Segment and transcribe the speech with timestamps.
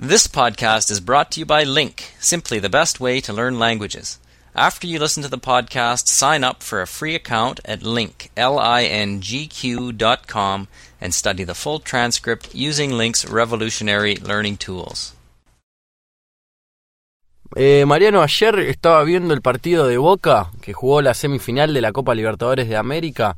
[0.00, 4.20] This podcast is brought to you by Link, simply the best way to learn languages.
[4.54, 9.92] After you listen to the podcast, sign up for a free account at link, L-I-N-G-Q
[9.94, 10.32] dot
[11.00, 15.16] and study the full transcript using Link's revolutionary learning tools.
[17.56, 21.90] Eh, Mariano, ayer estaba viendo el partido de Boca, que jugó la semifinal de la
[21.90, 23.36] Copa Libertadores de América.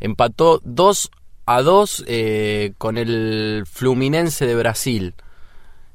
[0.00, 1.08] Empató 2
[1.46, 5.14] a 2 eh, con el Fluminense de Brasil.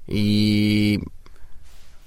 [0.08, 1.00] Y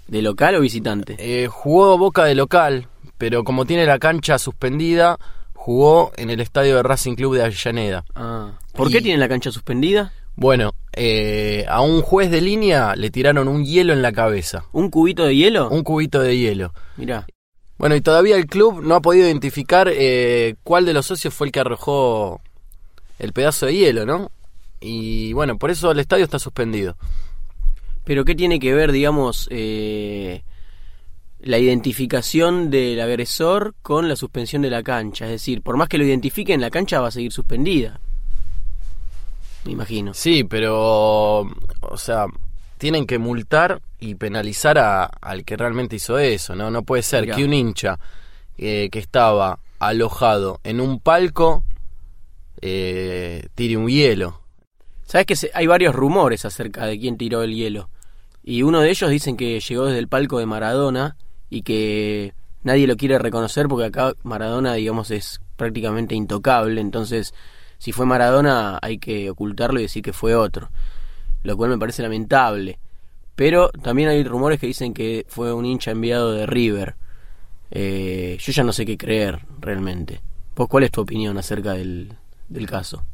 [0.07, 1.17] ¿De local o visitante?
[1.19, 5.19] eh, jugó Boca de local, pero como tiene la cancha suspendida,
[5.55, 8.05] jugó en el estadio de Racing Club de Avellaneda.
[8.15, 8.53] Ah.
[8.73, 10.13] ¿Por qué tiene la cancha suspendida?
[10.35, 14.89] Bueno, eh, a un juez de línea le tiraron un hielo en la cabeza, ¿Un
[14.89, 15.69] cubito de hielo?
[15.69, 16.73] un cubito de hielo.
[16.97, 17.27] Mirá.
[17.77, 21.49] Bueno, y todavía el club no ha podido identificar eh, cuál de los socios fue
[21.49, 22.41] el que arrojó
[23.19, 24.31] el pedazo de hielo, ¿no?
[24.81, 26.97] Y bueno, por eso el estadio está suspendido.
[28.09, 30.43] Pero ¿qué tiene que ver, digamos, eh,
[31.41, 35.27] la identificación del agresor con la suspensión de la cancha?
[35.27, 38.01] Es decir, por más que lo identifiquen, la cancha va a seguir suspendida.
[39.67, 40.15] Me imagino.
[40.15, 41.41] Sí, pero,
[41.83, 42.25] o sea,
[42.79, 46.71] tienen que multar y penalizar a- al que realmente hizo eso, ¿no?
[46.71, 47.37] No puede ser Mirá.
[47.37, 47.99] que un hincha
[48.57, 51.63] eh, que estaba alojado en un palco
[52.63, 54.41] eh, tire un hielo.
[55.05, 57.91] Sabes que se- hay varios rumores acerca de quién tiró el hielo.
[58.49, 61.19] Y uno de ellos dicen que llegó desde el palco de Maradona
[61.51, 62.33] y que
[62.63, 66.81] nadie lo quiere reconocer porque acá Maradona, digamos, es prácticamente intocable.
[66.81, 67.35] Entonces,
[67.77, 70.71] si fue Maradona, hay que ocultarlo y decir que fue otro.
[71.43, 72.79] Lo cual me parece lamentable.
[73.37, 76.95] Pero también hay rumores que dicen que fue un hincha enviado de River.
[77.71, 80.23] Eh, yo ya no sé qué creer realmente.
[80.57, 82.15] ¿Vos cuál es tu opinión acerca del,
[82.49, 83.05] del caso?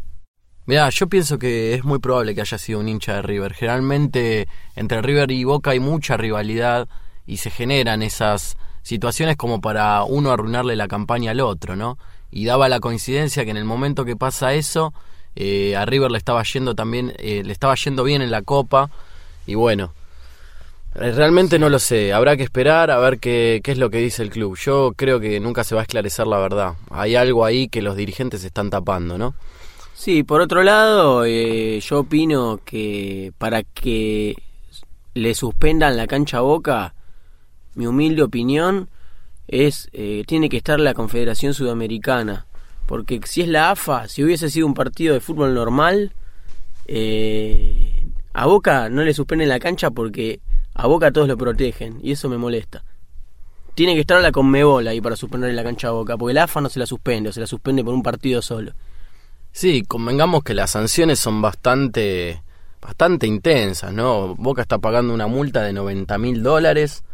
[0.67, 3.53] Mira, yo pienso que es muy probable que haya sido un hincha de River.
[3.53, 6.89] Generalmente entre River y Boca hay mucha rivalidad
[7.27, 11.99] y se generan esas situaciones como para uno arruinarle la campaña al otro, ¿no?
[12.31, 14.95] Y daba la coincidencia que en el momento que pasa eso,
[15.37, 18.91] eh, a River le estaba yendo también, eh, le estaba yendo bien en la Copa
[19.47, 19.93] y bueno,
[20.95, 22.15] eh, realmente no lo sé.
[22.15, 24.57] Habrá que esperar a ver qué, qué es lo que dice el club.
[24.57, 26.75] Yo creo que nunca se va a esclarecer la verdad.
[26.91, 29.35] Hay algo ahí que los dirigentes están tapando, ¿no?
[29.95, 34.35] Sí, por otro lado, eh, yo opino que para que
[35.15, 36.95] le suspendan la cancha a Boca,
[37.75, 38.89] mi humilde opinión
[39.47, 42.47] es eh, tiene que estar la Confederación Sudamericana,
[42.87, 46.13] porque si es la AFA, si hubiese sido un partido de fútbol normal,
[46.89, 50.41] eh, a Boca no le suspenden la cancha porque
[50.75, 52.83] a Boca todos lo protegen y eso me molesta.
[53.77, 56.61] Tiene que estar la Conmebol ahí para suspenderle la cancha a Boca, porque la AFA
[56.61, 58.73] no se la suspende, o se la suspende por un partido solo.
[59.57, 62.43] Sí, convengamos que las sanciones son bastante,
[62.83, 64.35] bastante intensas, ¿no?
[64.35, 67.05] Boca está pagando una multa de 90 mil dólares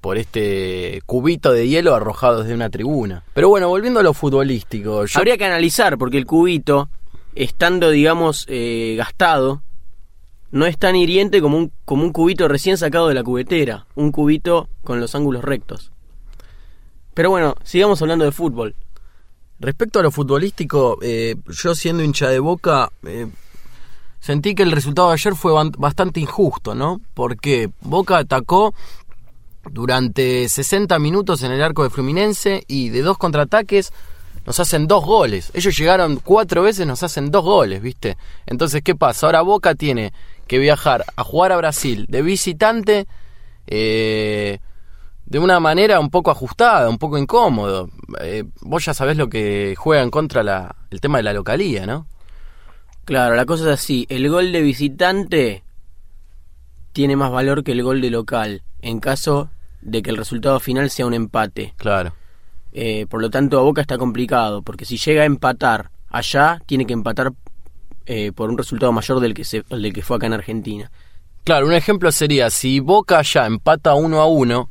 [0.00, 3.22] por este cubito de hielo arrojado desde una tribuna.
[3.32, 6.88] Pero bueno, volviendo a lo futbolístico, yo- Habría que analizar, porque el cubito,
[7.36, 9.62] estando, digamos, eh, gastado,
[10.50, 13.86] no es tan hiriente como un, como un cubito recién sacado de la cubetera.
[13.94, 15.92] Un cubito con los ángulos rectos.
[17.14, 18.74] Pero bueno, sigamos hablando de fútbol.
[19.64, 23.26] Respecto a lo futbolístico, eh, yo siendo hincha de Boca, eh,
[24.20, 27.00] sentí que el resultado de ayer fue bastante injusto, ¿no?
[27.14, 28.74] Porque Boca atacó
[29.70, 33.92] durante 60 minutos en el arco de Fluminense y de dos contraataques
[34.46, 35.50] nos hacen dos goles.
[35.54, 38.18] Ellos llegaron cuatro veces, nos hacen dos goles, ¿viste?
[38.46, 39.26] Entonces, ¿qué pasa?
[39.26, 40.12] Ahora Boca tiene
[40.46, 43.06] que viajar a jugar a Brasil de visitante
[43.66, 44.58] eh,
[45.26, 47.88] de una manera un poco ajustada, un poco incómodo.
[48.20, 51.86] Eh, vos ya sabés lo que juega en contra la, el tema de la localía,
[51.86, 52.06] ¿no?
[53.04, 54.06] Claro, la cosa es así.
[54.08, 55.64] El gol de visitante
[56.92, 59.50] tiene más valor que el gol de local, en caso
[59.82, 61.74] de que el resultado final sea un empate.
[61.76, 62.14] Claro.
[62.72, 66.86] Eh, por lo tanto, a Boca está complicado, porque si llega a empatar allá, tiene
[66.86, 67.32] que empatar
[68.06, 70.90] eh, por un resultado mayor del que, se, del que fue acá en Argentina.
[71.44, 74.70] Claro, un ejemplo sería, si Boca ya empata uno a uno,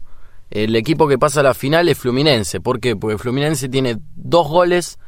[0.53, 2.61] el equipo que pasa a la final es Fluminense.
[2.61, 2.95] ¿Por qué?
[2.95, 4.99] Porque Fluminense tiene dos goles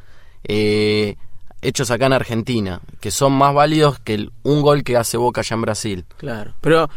[0.44, 1.18] eh,
[1.62, 5.54] hechos acá en Argentina, que son más válidos que un gol que hace Boca allá
[5.54, 6.06] en Brasil.
[6.18, 6.56] Claro.
[6.62, 6.90] Pero,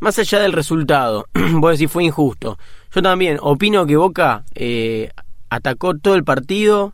[0.00, 2.58] más allá del resultado, vos decís fue injusto.
[2.94, 5.08] Yo también opino que Boca eh,
[5.48, 6.92] atacó todo el partido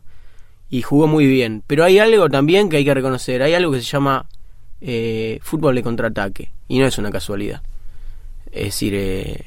[0.69, 1.61] y jugó muy bien.
[1.67, 3.41] Pero hay algo también que hay que reconocer.
[3.41, 4.27] Hay algo que se llama
[4.79, 6.51] eh, fútbol de contraataque.
[6.69, 7.61] Y no es una casualidad.
[8.49, 9.45] Es decir, eh,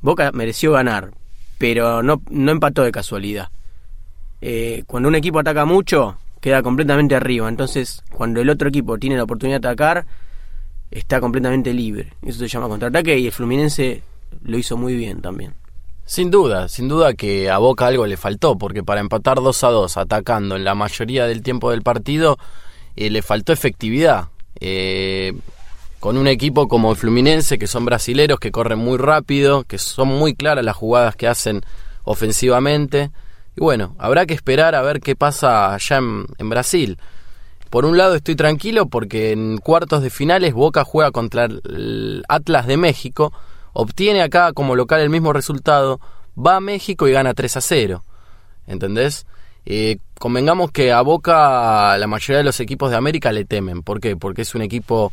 [0.00, 1.12] Boca mereció ganar,
[1.58, 3.48] pero no, no empató de casualidad.
[4.40, 7.48] Eh, cuando un equipo ataca mucho, queda completamente arriba.
[7.48, 10.06] Entonces, cuando el otro equipo tiene la oportunidad de atacar,
[10.90, 12.12] está completamente libre.
[12.22, 14.02] Eso se llama contraataque y el Fluminense
[14.42, 15.54] lo hizo muy bien también.
[16.04, 19.68] Sin duda, sin duda que a Boca algo le faltó, porque para empatar 2 a
[19.68, 22.38] 2 atacando en la mayoría del tiempo del partido,
[22.96, 24.28] eh, le faltó efectividad.
[24.58, 25.34] Eh,
[26.00, 30.08] con un equipo como el Fluminense, que son brasileros, que corren muy rápido, que son
[30.08, 31.62] muy claras las jugadas que hacen
[32.04, 33.10] ofensivamente.
[33.56, 36.98] Y bueno, habrá que esperar a ver qué pasa allá en, en Brasil.
[37.70, 42.66] Por un lado estoy tranquilo porque en cuartos de finales Boca juega contra el Atlas
[42.66, 43.32] de México,
[43.74, 46.00] obtiene acá como local el mismo resultado,
[46.38, 48.04] va a México y gana 3 a 0.
[48.66, 49.26] ¿Entendés?
[49.66, 53.82] Eh, convengamos que a Boca la mayoría de los equipos de América le temen.
[53.82, 54.16] ¿Por qué?
[54.16, 55.12] Porque es un equipo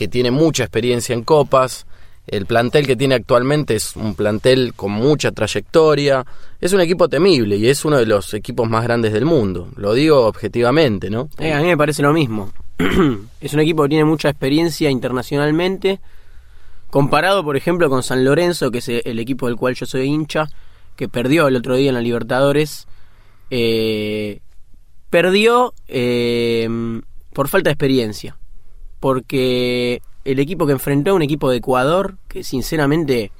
[0.00, 1.86] que tiene mucha experiencia en copas.
[2.26, 6.24] El plantel que tiene actualmente es un plantel con mucha trayectoria.
[6.58, 9.68] Es un equipo temible y es uno de los equipos más grandes del mundo.
[9.76, 11.28] Lo digo objetivamente, ¿no?
[11.38, 12.50] Eh, a mí me parece lo mismo.
[13.40, 16.00] es un equipo que tiene mucha experiencia internacionalmente
[16.90, 20.48] Comparado, por ejemplo, con San Lorenzo, que es el equipo del cual yo soy hincha,
[20.96, 22.88] que perdió el otro día en la Libertadores,
[23.50, 24.40] eh,
[25.08, 26.68] perdió eh,
[27.32, 28.36] por falta de experiencia.
[29.00, 33.32] Porque el equipo que enfrentó, un equipo de Ecuador, que sinceramente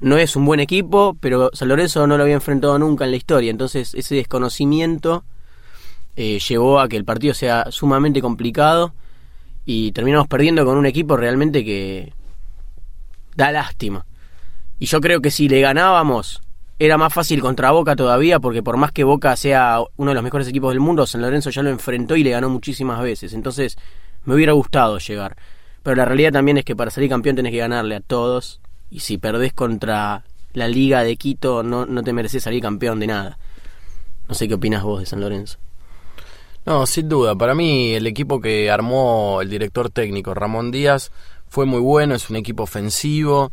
[0.00, 3.16] no es un buen equipo, pero San Lorenzo no lo había enfrentado nunca en la
[3.16, 3.50] historia.
[3.50, 5.24] Entonces ese desconocimiento
[6.16, 8.94] eh, llevó a que el partido sea sumamente complicado
[9.64, 12.12] y terminamos perdiendo con un equipo realmente que
[13.36, 14.06] da lástima.
[14.78, 16.40] Y yo creo que si le ganábamos,
[16.78, 20.22] era más fácil contra Boca todavía, porque por más que Boca sea uno de los
[20.22, 23.32] mejores equipos del mundo, San Lorenzo ya lo enfrentó y le ganó muchísimas veces.
[23.32, 23.76] Entonces,
[24.28, 25.38] me hubiera gustado llegar.
[25.82, 28.60] Pero la realidad también es que para salir campeón tenés que ganarle a todos.
[28.90, 30.22] Y si perdés contra
[30.52, 33.38] la Liga de Quito, no, no te mereces salir campeón de nada.
[34.28, 35.56] No sé qué opinas vos de San Lorenzo.
[36.66, 37.34] No, sin duda.
[37.36, 41.10] Para mí, el equipo que armó el director técnico Ramón Díaz
[41.48, 43.50] fue muy bueno, es un equipo ofensivo,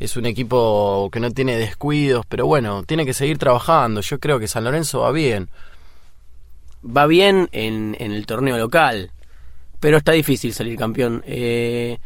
[0.00, 4.00] es un equipo que no tiene descuidos, pero bueno, tiene que seguir trabajando.
[4.00, 5.50] Yo creo que San Lorenzo va bien.
[6.82, 9.10] Va bien en, en el torneo local,
[9.80, 11.22] pero está difícil salir campeón.
[11.26, 11.98] Eh,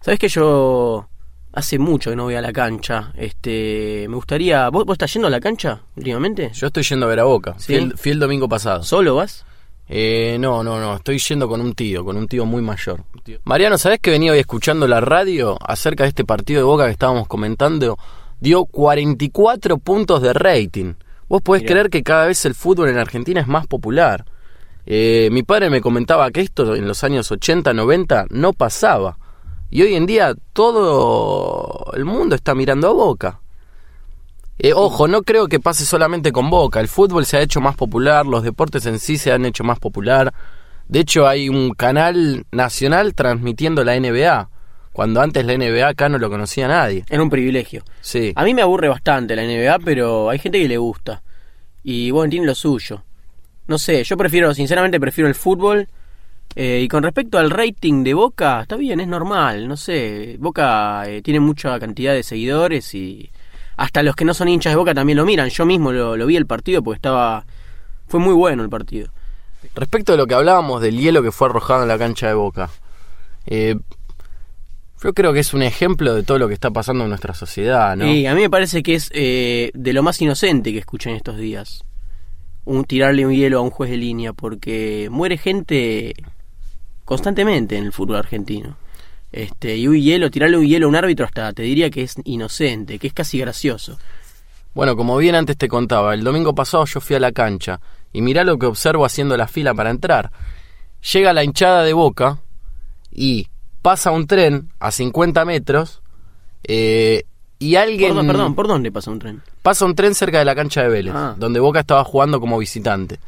[0.00, 1.08] ¿Sabes que yo
[1.52, 3.12] hace mucho que no voy a la cancha?
[3.16, 4.68] Este, me gustaría...
[4.68, 6.50] ¿Vos, vos estás yendo a la cancha últimamente?
[6.52, 7.54] Yo estoy yendo a ver a Boca.
[7.58, 7.90] ¿Sí?
[7.96, 8.82] Fui, el, domingo pasado.
[8.82, 9.44] ¿Solo vas?
[9.88, 13.04] Eh, no, no, no, estoy yendo con un tío, con un tío muy mayor.
[13.44, 16.92] Mariano, ¿sabés que venía hoy escuchando la radio acerca de este partido de Boca que
[16.92, 17.98] estábamos comentando?
[18.40, 20.94] Dio 44 puntos de rating.
[21.28, 24.24] Vos podés creer que cada vez el fútbol en Argentina es más popular.
[24.86, 29.18] Eh, mi padre me comentaba que esto en los años 80, 90 no pasaba.
[29.70, 33.40] Y hoy en día todo el mundo está mirando a Boca.
[34.58, 36.80] Eh, ojo, no creo que pase solamente con Boca.
[36.80, 39.78] El fútbol se ha hecho más popular, los deportes en sí se han hecho más
[39.78, 40.32] popular.
[40.88, 44.50] De hecho, hay un canal nacional transmitiendo la NBA.
[44.92, 47.04] Cuando antes la NBA acá no lo conocía nadie.
[47.08, 47.82] Era un privilegio.
[48.02, 48.32] Sí.
[48.36, 51.22] A mí me aburre bastante la NBA, pero hay gente que le gusta.
[51.82, 53.02] Y bueno, tiene lo suyo.
[53.66, 55.88] No sé, yo prefiero, sinceramente prefiero el fútbol.
[56.54, 60.36] Eh, y con respecto al rating de Boca, está bien, es normal, no sé.
[60.38, 63.30] Boca eh, tiene mucha cantidad de seguidores y
[63.76, 65.48] hasta los que no son hinchas de Boca también lo miran.
[65.48, 67.44] Yo mismo lo, lo vi el partido porque estaba...
[68.06, 69.08] Fue muy bueno el partido.
[69.74, 72.68] Respecto a lo que hablábamos del hielo que fue arrojado en la cancha de Boca,
[73.46, 73.76] eh,
[75.02, 77.96] yo creo que es un ejemplo de todo lo que está pasando en nuestra sociedad,
[77.96, 78.04] ¿no?
[78.04, 81.16] Sí, a mí me parece que es eh, de lo más inocente que escuché en
[81.16, 81.84] estos días.
[82.64, 86.14] Un, tirarle un hielo a un juez de línea, porque muere gente
[87.04, 88.76] constantemente en el fútbol argentino.
[89.32, 92.16] Este, y un hielo, tirarle un hielo a un árbitro hasta te diría que es
[92.24, 93.98] inocente, que es casi gracioso.
[94.74, 97.80] Bueno, como bien antes te contaba, el domingo pasado yo fui a la cancha
[98.12, 100.30] y mirá lo que observo haciendo la fila para entrar.
[101.12, 102.38] Llega la hinchada de boca
[103.10, 103.48] y
[103.82, 106.02] pasa un tren a 50 metros
[106.64, 107.24] eh,
[107.68, 108.10] y alguien...
[108.10, 109.42] Perdón, perdón, ¿por dónde pasa un tren?
[109.62, 111.34] Pasa un tren cerca de la cancha de Vélez, Ah.
[111.38, 113.18] donde Boca estaba jugando como visitante.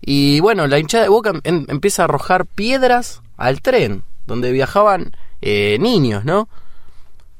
[0.00, 5.12] Y bueno, la hinchada de Boca em- empieza a arrojar piedras al tren, donde viajaban
[5.42, 6.48] eh, niños, ¿no?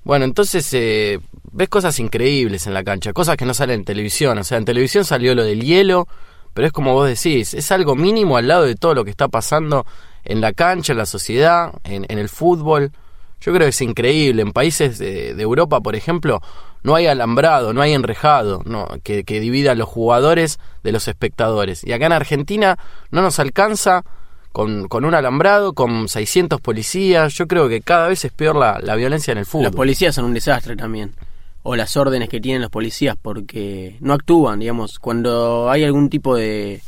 [0.04, 1.20] Bueno, entonces eh,
[1.52, 4.38] ves cosas increíbles en la cancha, cosas que no salen en televisión.
[4.38, 6.08] O sea, en televisión salió lo del hielo,
[6.54, 9.28] pero es como vos decís, es algo mínimo al lado de todo lo que está
[9.28, 9.86] pasando
[10.24, 12.92] en la cancha, en la sociedad, en, en el fútbol.
[13.40, 14.42] Yo creo que es increíble.
[14.42, 16.40] En países de, Europa, por ejemplo,
[16.82, 18.62] no hay alambrado, no hay enrejado
[19.02, 21.82] que, divida a los jugadores de los espectadores.
[21.85, 22.78] Y acá en Argentina
[23.11, 24.04] no nos alcanza
[24.52, 27.32] con, un alambrado, con 600 policías.
[27.35, 29.64] Yo creo que cada vez es peor la, violencia en el fútbol.
[29.64, 31.14] Los policías son un desastre también.
[31.62, 34.99] O las órdenes que tienen los policías porque no actúan, digamos.
[34.99, 36.82] Cuando hay algún tipo de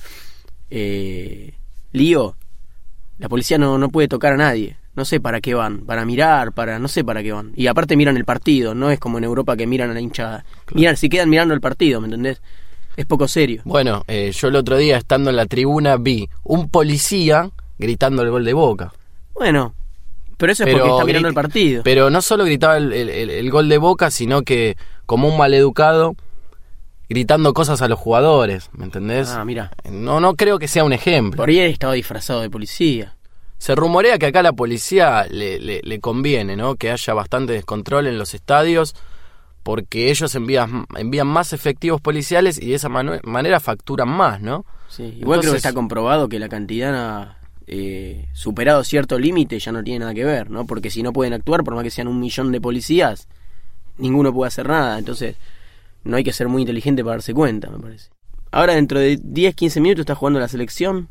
[0.71, 1.55] eh,
[1.93, 2.37] lío,
[3.19, 4.77] la policía no puede tocar a nadie.
[4.95, 7.53] No sé para qué van, para mirar, para no sé para qué van.
[7.57, 10.45] Y aparte miran el partido, no es como en Europa que miran a la hinchada.
[10.75, 12.43] Miran, si quedan mirando el partido, ¿me entendés?
[12.97, 13.63] Es poco serio.
[13.65, 18.31] Bueno, eh, yo el otro día estando en la tribuna vi un policía gritando el
[18.31, 18.93] gol de Boca.
[19.33, 19.75] Bueno,
[20.37, 21.83] pero eso es porque está mirando el partido.
[21.85, 26.17] Pero no solo gritaba el, el, gol de Boca, sino que como un maleducado
[27.09, 29.29] gritando cosas a los jugadores, ¿me entendés?
[29.31, 29.71] Ah, mira.
[29.91, 31.37] No, no creo que sea un ejemplo.
[31.37, 33.15] Por ahí estaba disfrazado de policía.
[33.63, 36.75] Se rumorea que acá a la policía le, le, conviene, ¿no?
[36.75, 38.97] Que haya bastante descontrol en los estadios,
[39.63, 44.67] porque ellos envían, envían más efectivos policiales y de esa manera facturan más, ¿no?
[44.89, 47.37] Sí, igual creo que está comprobado que la cantidad
[47.69, 50.67] eh, superado cierto límite ya no tiene nada que ver, ¿no?
[50.67, 53.29] Porque si no pueden actuar, por más que sean un millón de policías,
[53.97, 54.99] ninguno puede hacer nada.
[54.99, 55.37] Entonces,
[56.03, 58.11] no hay que ser muy inteligente para darse cuenta, me parece.
[58.51, 61.11] Ahora, dentro de 10, 15 minutos está jugando la selección.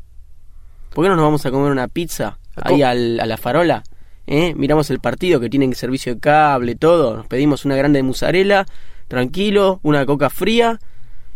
[0.90, 3.84] ¿Por qué no nos vamos a comer una pizza ahí a la farola?
[4.26, 4.54] ¿Eh?
[4.56, 7.16] Miramos el partido que tienen servicio de cable, todo.
[7.16, 8.64] Nos pedimos una grande de
[9.08, 10.78] tranquilo, una coca fría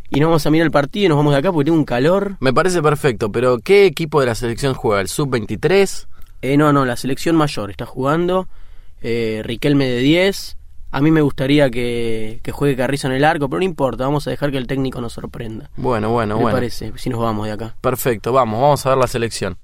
[0.08, 1.85] y nos vamos a mirar el partido y nos vamos de acá porque tiene un
[1.85, 2.37] calor.
[2.40, 5.00] Me parece perfecto, pero ¿qué equipo de la selección juega?
[5.00, 6.06] ¿El sub-23?
[6.42, 8.49] Eh, no, no, la selección mayor está jugando.
[9.02, 10.56] Eh, Riquelme de 10.
[10.92, 14.26] A mí me gustaría que, que, juegue Carrizo en el arco, pero no importa, vamos
[14.26, 15.68] a dejar que el técnico nos sorprenda.
[15.76, 16.49] Bueno, bueno, bueno.
[16.49, 17.75] Me parece, si nos vamos de acá.
[17.80, 19.58] Perfecto, vamos, vamos a ver la selección.